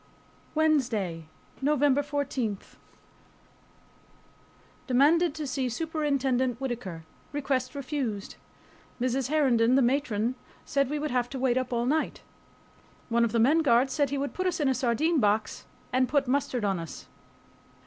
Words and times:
WEDNESDAY, 0.55 1.27
NOVEMBER 1.61 2.01
14. 2.01 2.57
Demanded 4.87 5.35
to 5.35 5.45
see 5.45 5.69
Superintendent 5.69 6.59
Whittaker. 6.59 7.03
Request 7.31 7.75
refused. 7.75 8.33
Mrs. 8.99 9.27
Herndon, 9.29 9.75
the 9.75 9.83
matron, 9.83 10.33
said 10.65 10.89
we 10.89 10.97
would 10.97 11.11
have 11.11 11.29
to 11.29 11.37
wait 11.39 11.55
up 11.59 11.71
all 11.71 11.85
night. 11.85 12.23
One 13.09 13.23
of 13.23 13.31
the 13.31 13.37
men 13.39 13.59
guards 13.59 13.93
said 13.93 14.09
he 14.09 14.17
would 14.17 14.33
"put 14.33 14.47
us 14.47 14.59
in 14.59 14.73
sardine 14.73 15.19
box 15.19 15.67
and 15.93 16.09
put 16.09 16.27
mustard 16.27 16.65
on 16.65 16.79
us." 16.79 17.07